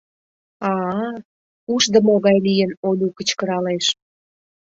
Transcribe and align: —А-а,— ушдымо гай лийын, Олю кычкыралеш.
—А-а,— 0.69 1.09
ушдымо 1.73 2.15
гай 2.25 2.37
лийын, 2.45 2.71
Олю 2.87 3.07
кычкыралеш. 3.17 3.85